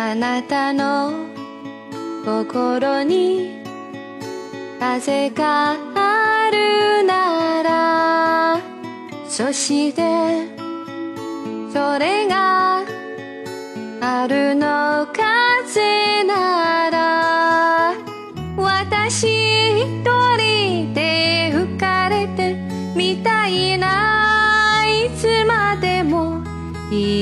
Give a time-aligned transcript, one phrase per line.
[0.00, 1.12] あなたの
[2.24, 3.64] 心に
[4.78, 8.60] 風があるなら
[9.28, 10.02] そして
[11.72, 12.84] それが
[14.00, 17.94] 春の風なら
[18.56, 20.17] 私一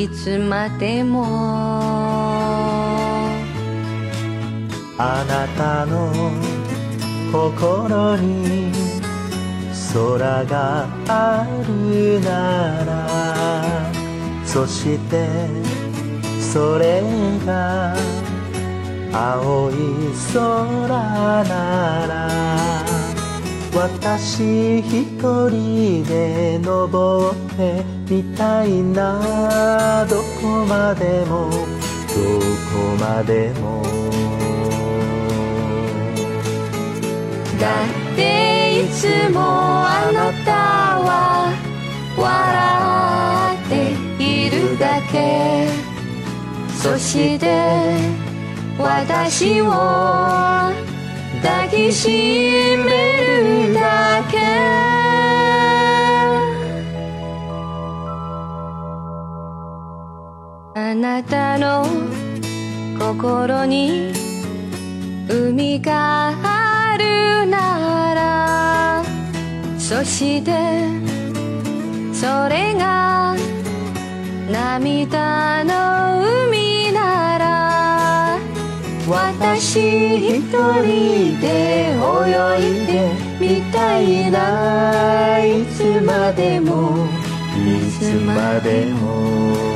[0.06, 1.24] いつまでも。
[4.98, 6.12] あなたの
[7.32, 8.70] 心に
[9.92, 12.90] 空があるなら
[14.44, 15.28] そして
[16.40, 17.02] それ
[17.44, 17.94] が
[19.12, 19.74] 青い
[20.32, 21.55] 空なら
[23.86, 30.04] 私一人で登ってみたいな。
[30.10, 32.16] どこまでもど
[32.72, 33.84] こまでも。
[37.60, 40.50] だっていつもあなた
[40.98, 41.54] は
[42.18, 42.26] 笑
[43.56, 45.68] っているだけ。
[46.82, 47.94] そして
[48.78, 49.70] 私を
[51.40, 52.08] 抱きし
[52.84, 53.15] め
[60.78, 61.86] あなたの
[62.98, 64.12] 心に
[65.26, 69.02] 海があるなら
[69.80, 70.52] そして
[72.12, 73.34] それが
[74.50, 78.38] 涙の海なら
[79.08, 87.06] 私一人で泳いでみたいないつまでも
[87.56, 89.75] いつまでも。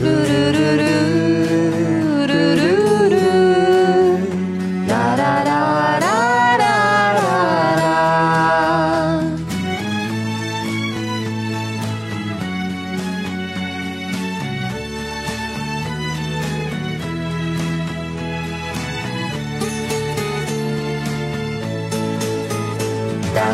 [0.00, 0.06] だ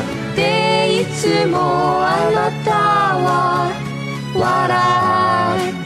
[0.01, 1.59] っていつも
[2.03, 2.71] あなた
[3.19, 3.71] は
[4.35, 4.77] 笑
[5.71, 5.86] っ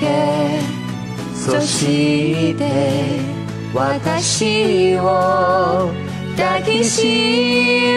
[0.00, 0.76] け。
[1.34, 3.20] そして
[3.72, 5.90] 私を
[6.36, 7.95] 抱きしめ